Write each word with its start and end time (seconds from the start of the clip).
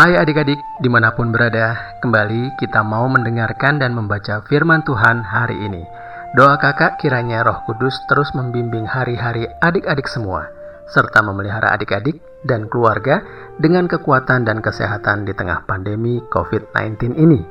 Hai 0.00 0.16
adik-adik, 0.16 0.56
di 0.80 0.88
mana 0.88 1.12
pun 1.12 1.28
berada, 1.28 1.76
kembali 2.00 2.56
kita 2.56 2.80
mau 2.80 3.04
mendengarkan 3.04 3.76
dan 3.76 3.92
membaca 3.92 4.40
firman 4.48 4.80
Tuhan 4.80 5.20
hari 5.20 5.60
ini. 5.60 5.84
Doa 6.32 6.56
kakak 6.56 6.96
kiranya 6.96 7.44
roh 7.44 7.60
kudus 7.68 8.00
terus 8.08 8.32
membimbing 8.32 8.88
hari-hari 8.88 9.44
adik-adik 9.60 10.08
semua, 10.08 10.48
serta 10.88 11.20
memelihara 11.20 11.76
adik-adik 11.76 12.16
dan 12.48 12.72
keluarga 12.72 13.20
dengan 13.60 13.84
kekuatan 13.92 14.48
dan 14.48 14.64
kesehatan 14.64 15.28
di 15.28 15.36
tengah 15.36 15.68
pandemi 15.68 16.24
COVID-19 16.32 17.20
ini. 17.20 17.44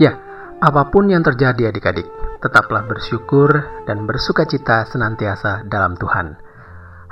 Ya, 0.00 0.16
apa 0.64 0.88
pun 0.88 1.12
yang 1.12 1.20
terjadi 1.20 1.76
adik-adik, 1.76 2.08
tetaplah 2.40 2.88
bersyukur 2.88 3.68
dan 3.84 4.08
bersuka 4.08 4.48
cita 4.48 4.88
senantiasa 4.88 5.68
dalam 5.68 6.00
Tuhan. 6.00 6.40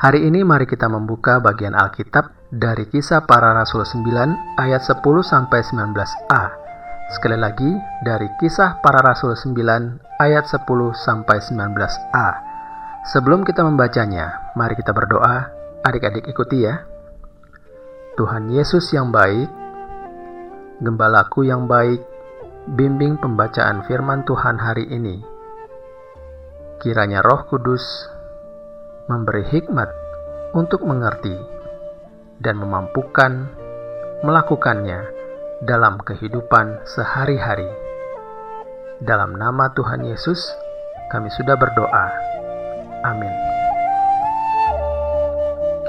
Hari 0.01 0.24
ini 0.24 0.41
mari 0.41 0.65
kita 0.65 0.88
membuka 0.88 1.37
bagian 1.37 1.77
Alkitab 1.77 2.40
dari 2.50 2.82
Kisah 2.90 3.30
Para 3.30 3.54
Rasul 3.54 3.86
9 3.86 4.59
ayat 4.59 4.82
10 4.82 4.98
sampai 5.22 5.62
19a. 5.62 6.45
Sekali 7.14 7.38
lagi 7.38 7.70
dari 8.02 8.26
Kisah 8.42 8.82
Para 8.82 8.98
Rasul 9.06 9.38
9 9.38 9.54
ayat 10.18 10.50
10 10.50 10.66
sampai 10.98 11.38
19a. 11.38 12.28
Sebelum 13.06 13.46
kita 13.46 13.62
membacanya, 13.62 14.50
mari 14.59 14.74
kita 14.74 14.90
berdoa. 14.90 15.46
Adik-adik 15.86 16.26
ikuti 16.26 16.66
ya. 16.66 16.84
Tuhan 18.18 18.51
Yesus 18.51 18.90
yang 18.92 19.14
baik, 19.14 19.48
gembalaku 20.82 21.46
yang 21.46 21.70
baik, 21.70 22.02
bimbing 22.66 23.16
pembacaan 23.16 23.87
firman 23.87 24.26
Tuhan 24.26 24.59
hari 24.59 24.90
ini. 24.90 25.23
Kiranya 26.82 27.23
Roh 27.23 27.46
Kudus 27.46 28.10
memberi 29.07 29.46
hikmat 29.48 29.88
untuk 30.52 30.85
mengerti 30.85 31.60
dan 32.41 32.57
memampukan 32.57 33.46
melakukannya 34.24 35.05
dalam 35.65 36.01
kehidupan 36.01 36.80
sehari-hari. 36.88 37.69
Dalam 39.01 39.37
nama 39.37 39.73
Tuhan 39.77 40.05
Yesus, 40.09 40.52
kami 41.13 41.29
sudah 41.32 41.57
berdoa. 41.57 42.07
Amin. 43.05 43.32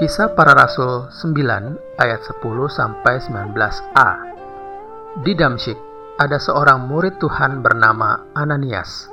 Kisah 0.00 0.32
para 0.32 0.56
Rasul 0.56 1.08
9 1.08 2.00
ayat 2.00 2.20
10 2.24 2.40
sampai 2.68 3.20
19a. 3.20 4.10
Di 5.20 5.32
Damsyik 5.36 5.76
ada 6.16 6.40
seorang 6.40 6.88
murid 6.88 7.20
Tuhan 7.20 7.60
bernama 7.60 8.32
Ananias. 8.32 9.08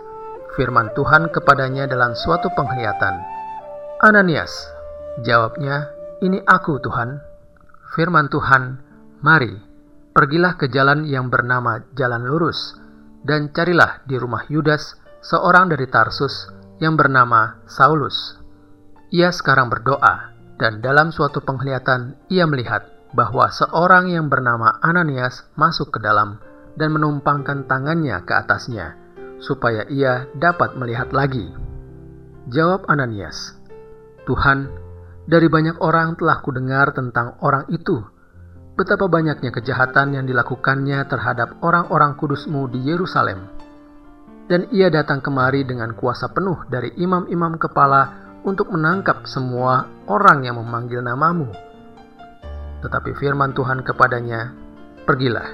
Firman 0.55 0.91
Tuhan 0.95 1.31
kepadanya 1.31 1.87
dalam 1.87 2.15
suatu 2.15 2.51
penglihatan 2.51 3.39
Ananias, 3.99 4.71
jawabnya, 5.27 5.91
ini 6.23 6.39
aku 6.47 6.79
Tuhan. 6.79 7.28
Firman 7.89 8.29
Tuhan, 8.29 8.77
mari, 9.25 9.49
pergilah 10.13 10.61
ke 10.61 10.69
jalan 10.69 11.09
yang 11.09 11.33
bernama 11.33 11.81
Jalan 11.97 12.21
Lurus, 12.21 12.77
dan 13.25 13.49
carilah 13.49 14.05
di 14.05 14.13
rumah 14.13 14.45
Yudas 14.45 14.93
seorang 15.25 15.73
dari 15.73 15.89
Tarsus 15.89 16.53
yang 16.77 16.93
bernama 16.93 17.57
Saulus. 17.65 18.37
Ia 19.09 19.33
sekarang 19.33 19.73
berdoa, 19.73 20.37
dan 20.61 20.85
dalam 20.85 21.09
suatu 21.09 21.41
penglihatan 21.41 22.13
ia 22.29 22.45
melihat 22.45 22.85
bahwa 23.17 23.49
seorang 23.49 24.13
yang 24.13 24.29
bernama 24.29 24.77
Ananias 24.85 25.49
masuk 25.57 25.97
ke 25.97 25.99
dalam 26.05 26.37
dan 26.77 26.93
menumpangkan 26.93 27.65
tangannya 27.65 28.21
ke 28.21 28.37
atasnya, 28.37 28.93
supaya 29.41 29.89
ia 29.89 30.29
dapat 30.37 30.77
melihat 30.77 31.09
lagi. 31.09 31.49
Jawab 32.53 32.85
Ananias, 32.85 33.57
Tuhan, 34.29 34.69
dari 35.29 35.45
banyak 35.45 35.77
orang 35.77 36.17
telah 36.17 36.41
kudengar 36.41 36.89
tentang 36.89 37.37
orang 37.45 37.69
itu, 37.69 38.01
betapa 38.73 39.05
banyaknya 39.05 39.53
kejahatan 39.53 40.17
yang 40.17 40.25
dilakukannya 40.25 41.05
terhadap 41.05 41.61
orang-orang 41.61 42.17
kudusmu 42.17 42.65
di 42.73 42.81
Yerusalem. 42.89 43.45
Dan 44.49 44.65
ia 44.73 44.89
datang 44.89 45.21
kemari 45.21 45.61
dengan 45.61 45.93
kuasa 45.93 46.33
penuh 46.33 46.65
dari 46.73 46.97
imam-imam 46.97 47.61
kepala 47.61 48.33
untuk 48.41 48.73
menangkap 48.73 49.29
semua 49.29 49.85
orang 50.09 50.49
yang 50.49 50.57
memanggil 50.57 51.05
namamu. 51.05 51.53
Tetapi 52.81 53.13
firman 53.13 53.53
Tuhan 53.53 53.85
kepadanya, 53.85 54.57
Pergilah, 55.05 55.53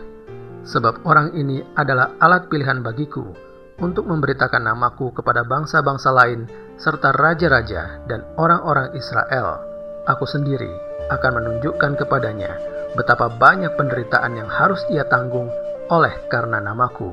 sebab 0.64 1.04
orang 1.04 1.36
ini 1.36 1.60
adalah 1.76 2.16
alat 2.24 2.48
pilihan 2.48 2.80
bagiku 2.80 3.45
untuk 3.80 4.08
memberitakan 4.08 4.64
namaku 4.64 5.12
kepada 5.12 5.44
bangsa-bangsa 5.44 6.10
lain 6.16 6.48
serta 6.80 7.12
raja-raja 7.12 8.04
dan 8.08 8.24
orang-orang 8.40 8.96
Israel, 8.96 9.60
aku 10.08 10.24
sendiri 10.24 10.72
akan 11.12 11.32
menunjukkan 11.44 12.00
kepadanya 12.00 12.56
betapa 12.96 13.28
banyak 13.28 13.76
penderitaan 13.76 14.40
yang 14.40 14.48
harus 14.48 14.80
ia 14.88 15.04
tanggung 15.12 15.52
oleh 15.92 16.14
karena 16.32 16.64
namaku. 16.64 17.12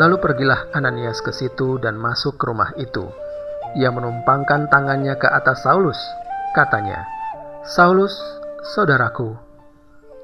Lalu 0.00 0.16
pergilah 0.18 0.72
Ananias 0.72 1.20
ke 1.20 1.30
situ 1.30 1.76
dan 1.78 2.00
masuk 2.00 2.40
ke 2.40 2.48
rumah 2.48 2.72
itu. 2.80 3.06
Ia 3.76 3.92
menumpangkan 3.92 4.68
tangannya 4.68 5.16
ke 5.16 5.28
atas 5.28 5.64
Saulus. 5.64 6.00
Katanya, 6.52 7.04
Saulus, 7.64 8.12
saudaraku, 8.74 9.32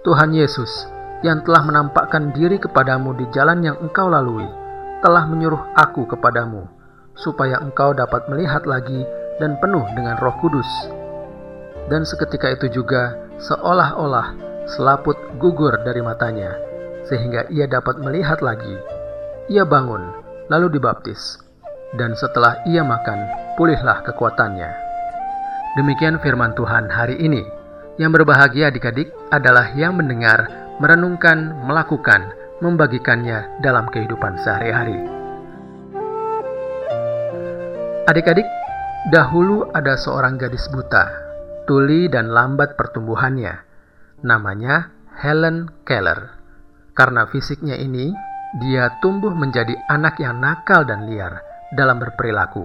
Tuhan 0.04 0.37
Yesus 0.37 0.88
yang 1.25 1.41
telah 1.44 1.65
menampakkan 1.65 2.32
diri 2.37 2.60
kepadamu 2.60 3.16
di 3.16 3.25
jalan 3.32 3.65
yang 3.65 3.77
engkau 3.81 4.09
lalui, 4.12 4.44
telah 4.98 5.25
menyuruh 5.31 5.62
aku 5.78 6.06
kepadamu 6.10 6.66
supaya 7.19 7.59
engkau 7.59 7.91
dapat 7.94 8.26
melihat 8.31 8.62
lagi 8.66 9.03
dan 9.42 9.59
penuh 9.59 9.82
dengan 9.94 10.19
Roh 10.22 10.34
Kudus. 10.38 10.70
Dan 11.91 12.06
seketika 12.06 12.53
itu 12.53 12.70
juga, 12.70 13.16
seolah-olah 13.42 14.34
selaput 14.69 15.16
gugur 15.41 15.72
dari 15.82 16.04
matanya, 16.04 16.54
sehingga 17.09 17.48
ia 17.48 17.64
dapat 17.66 17.98
melihat 17.98 18.44
lagi. 18.44 18.76
Ia 19.48 19.64
bangun, 19.64 20.12
lalu 20.53 20.76
dibaptis, 20.76 21.41
dan 21.97 22.12
setelah 22.12 22.60
ia 22.69 22.84
makan, 22.84 23.16
pulihlah 23.56 24.04
kekuatannya. 24.04 24.69
Demikian 25.80 26.20
firman 26.20 26.53
Tuhan 26.53 26.92
hari 26.92 27.16
ini. 27.16 27.42
Yang 27.98 28.22
berbahagia 28.22 28.70
adik-adik 28.70 29.10
adalah 29.34 29.75
yang 29.75 29.98
mendengar, 29.98 30.47
merenungkan, 30.78 31.50
melakukan, 31.66 32.30
membagikannya 32.59 33.63
dalam 33.63 33.87
kehidupan 33.91 34.39
sehari-hari. 34.43 34.99
Adik-adik, 38.09 38.49
dahulu 39.13 39.69
ada 39.77 39.95
seorang 40.01 40.41
gadis 40.41 40.65
buta, 40.73 41.13
tuli 41.69 42.09
dan 42.09 42.33
lambat 42.33 42.75
pertumbuhannya. 42.75 43.61
Namanya 44.25 44.91
Helen 45.21 45.69
Keller. 45.85 46.35
Karena 46.97 47.29
fisiknya 47.29 47.77
ini, 47.79 48.11
dia 48.59 48.97
tumbuh 49.05 49.31
menjadi 49.31 49.77
anak 49.93 50.19
yang 50.19 50.41
nakal 50.41 50.89
dan 50.89 51.05
liar 51.05 51.45
dalam 51.77 52.01
berperilaku. 52.01 52.65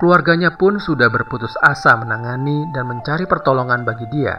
Keluarganya 0.00 0.56
pun 0.58 0.82
sudah 0.82 1.06
berputus 1.12 1.54
asa 1.62 1.94
menangani 1.94 2.66
dan 2.74 2.90
mencari 2.90 3.28
pertolongan 3.30 3.86
bagi 3.86 4.10
dia. 4.10 4.34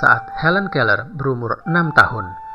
Saat 0.00 0.32
Helen 0.42 0.72
Keller 0.72 1.06
berumur 1.12 1.62
6 1.62 1.94
tahun, 1.94 2.45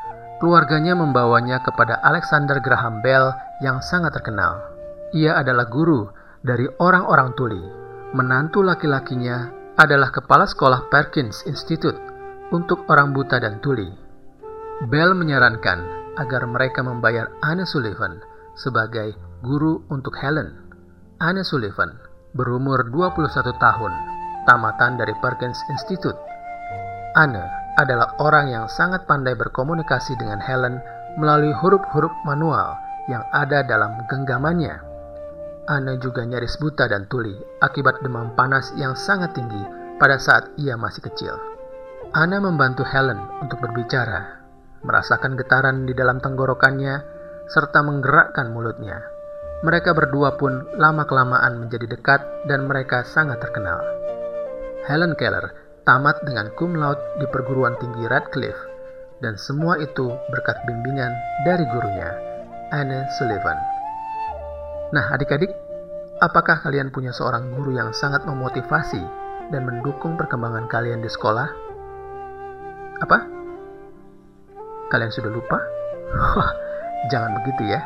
keluarganya 0.42 0.98
membawanya 0.98 1.62
kepada 1.62 2.02
Alexander 2.02 2.58
Graham 2.58 2.98
Bell 2.98 3.30
yang 3.62 3.78
sangat 3.78 4.10
terkenal. 4.18 4.58
Ia 5.14 5.38
adalah 5.38 5.70
guru 5.70 6.10
dari 6.42 6.66
orang-orang 6.82 7.30
tuli. 7.38 7.62
Menantu 8.10 8.66
laki-lakinya 8.66 9.54
adalah 9.78 10.10
kepala 10.10 10.50
sekolah 10.50 10.90
Perkins 10.90 11.46
Institute 11.46 11.94
untuk 12.50 12.90
orang 12.90 13.14
buta 13.14 13.38
dan 13.38 13.62
tuli. 13.62 13.86
Bell 14.90 15.14
menyarankan 15.14 15.78
agar 16.18 16.42
mereka 16.50 16.82
membayar 16.82 17.30
Anne 17.38 17.62
Sullivan 17.62 18.18
sebagai 18.58 19.14
guru 19.46 19.86
untuk 19.94 20.18
Helen. 20.18 20.58
Anne 21.22 21.46
Sullivan 21.46 21.94
berumur 22.34 22.90
21 22.90 23.30
tahun, 23.62 23.92
tamatan 24.50 24.98
dari 24.98 25.14
Perkins 25.22 25.62
Institute. 25.70 26.18
Anne 27.14 27.61
adalah 27.80 28.16
orang 28.20 28.52
yang 28.52 28.66
sangat 28.68 29.08
pandai 29.08 29.32
berkomunikasi 29.32 30.16
dengan 30.20 30.40
Helen 30.42 30.80
melalui 31.16 31.52
huruf-huruf 31.56 32.12
manual 32.24 32.76
yang 33.08 33.24
ada 33.32 33.64
dalam 33.64 33.96
genggamannya. 34.08 34.76
Anne 35.70 35.94
juga 36.02 36.26
nyaris 36.26 36.58
buta 36.58 36.90
dan 36.90 37.06
tuli 37.06 37.32
akibat 37.62 38.02
demam 38.02 38.34
panas 38.34 38.74
yang 38.74 38.98
sangat 38.98 39.32
tinggi 39.38 39.62
pada 39.96 40.18
saat 40.18 40.50
ia 40.58 40.74
masih 40.74 41.06
kecil. 41.06 41.38
Anna 42.12 42.42
membantu 42.42 42.84
Helen 42.84 43.16
untuk 43.40 43.62
berbicara, 43.62 44.42
merasakan 44.84 45.38
getaran 45.38 45.88
di 45.88 45.94
dalam 45.96 46.20
tenggorokannya, 46.20 47.00
serta 47.48 47.80
menggerakkan 47.80 48.52
mulutnya. 48.52 49.00
Mereka 49.62 49.94
berdua 49.94 50.34
pun 50.34 50.66
lama-kelamaan 50.74 51.62
menjadi 51.62 51.86
dekat 51.86 52.20
dan 52.50 52.66
mereka 52.66 53.06
sangat 53.06 53.38
terkenal. 53.38 53.78
Helen 54.90 55.14
Keller 55.14 55.61
tamat 55.82 56.22
dengan 56.22 56.50
cum 56.54 56.78
laude 56.78 57.02
di 57.18 57.26
perguruan 57.26 57.74
tinggi 57.82 58.06
Radcliffe, 58.06 58.62
dan 59.18 59.34
semua 59.34 59.78
itu 59.82 60.14
berkat 60.30 60.58
bimbingan 60.66 61.10
dari 61.42 61.66
gurunya, 61.70 62.10
Anne 62.70 63.06
Sullivan. 63.18 63.58
Nah, 64.94 65.10
adik-adik, 65.14 65.50
apakah 66.22 66.62
kalian 66.62 66.94
punya 66.94 67.10
seorang 67.10 67.50
guru 67.54 67.74
yang 67.74 67.90
sangat 67.90 68.22
memotivasi 68.28 69.02
dan 69.50 69.62
mendukung 69.66 70.14
perkembangan 70.14 70.70
kalian 70.70 71.02
di 71.02 71.10
sekolah? 71.10 71.48
Apa? 73.02 73.18
Kalian 74.92 75.10
sudah 75.10 75.32
lupa? 75.32 75.58
Wah, 76.12 76.52
jangan 77.10 77.42
begitu 77.42 77.72
ya. 77.72 77.82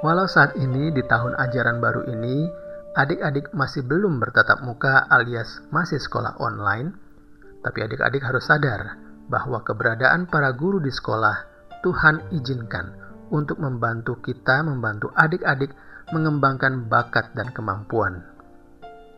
Walau 0.00 0.28
saat 0.30 0.54
ini 0.56 0.94
di 0.94 1.02
tahun 1.04 1.34
ajaran 1.36 1.82
baru 1.82 2.06
ini, 2.08 2.46
adik-adik 2.96 3.52
masih 3.52 3.84
belum 3.84 4.22
bertatap 4.22 4.64
muka 4.64 5.04
alias 5.10 5.60
masih 5.74 5.98
sekolah 5.98 6.38
online, 6.38 6.94
tapi 7.66 7.82
adik-adik 7.82 8.22
harus 8.22 8.46
sadar 8.46 8.94
bahwa 9.26 9.58
keberadaan 9.66 10.30
para 10.30 10.54
guru 10.54 10.78
di 10.78 10.94
sekolah 10.94 11.34
Tuhan 11.82 12.30
izinkan 12.30 12.94
untuk 13.34 13.58
membantu 13.58 14.22
kita 14.22 14.62
membantu 14.62 15.10
adik-adik 15.18 15.74
mengembangkan 16.14 16.86
bakat 16.86 17.34
dan 17.34 17.50
kemampuan. 17.50 18.22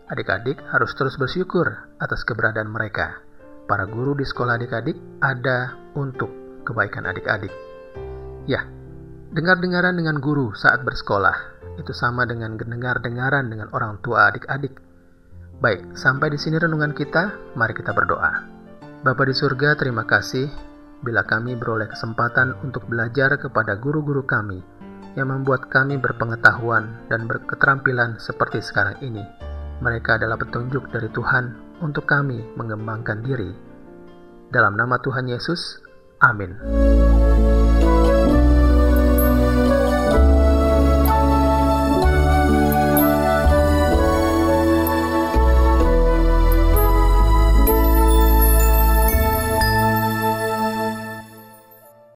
Adik-adik 0.08 0.56
harus 0.72 0.96
terus 0.96 1.20
bersyukur 1.20 1.68
atas 2.00 2.24
keberadaan 2.24 2.72
mereka. 2.72 3.20
Para 3.68 3.84
guru 3.84 4.16
di 4.16 4.24
sekolah 4.24 4.56
adik-adik 4.56 4.96
ada 5.20 5.76
untuk 5.92 6.32
kebaikan 6.64 7.04
adik-adik. 7.04 7.52
Ya, 8.48 8.64
dengar-dengaran 9.36 10.00
dengan 10.00 10.16
guru 10.24 10.56
saat 10.56 10.80
bersekolah 10.80 11.60
itu 11.76 11.92
sama 11.92 12.24
dengan 12.24 12.56
dengar-dengaran 12.56 13.52
dengan 13.52 13.68
orang 13.76 14.00
tua 14.00 14.32
adik-adik. 14.32 14.87
Baik, 15.58 15.98
sampai 15.98 16.30
di 16.30 16.38
sini 16.38 16.54
renungan 16.54 16.94
kita, 16.94 17.34
mari 17.58 17.74
kita 17.74 17.90
berdoa. 17.90 18.46
Bapa 19.02 19.22
di 19.26 19.34
surga, 19.34 19.74
terima 19.74 20.06
kasih 20.06 20.46
bila 21.02 21.26
kami 21.26 21.58
beroleh 21.58 21.90
kesempatan 21.90 22.54
untuk 22.62 22.86
belajar 22.86 23.34
kepada 23.42 23.74
guru-guru 23.74 24.22
kami 24.22 24.62
yang 25.18 25.34
membuat 25.34 25.66
kami 25.66 25.98
berpengetahuan 25.98 27.10
dan 27.10 27.26
berketerampilan 27.26 28.22
seperti 28.22 28.62
sekarang 28.62 29.02
ini. 29.02 29.26
Mereka 29.82 30.22
adalah 30.22 30.38
petunjuk 30.38 30.94
dari 30.94 31.10
Tuhan 31.10 31.58
untuk 31.82 32.06
kami 32.06 32.38
mengembangkan 32.54 33.18
diri. 33.26 33.50
Dalam 34.54 34.78
nama 34.78 35.02
Tuhan 35.02 35.26
Yesus, 35.26 35.82
amin. 36.22 36.54